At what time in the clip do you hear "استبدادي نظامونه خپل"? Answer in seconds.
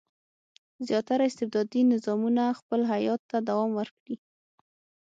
1.29-2.79